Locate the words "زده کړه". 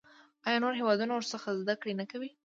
1.61-1.93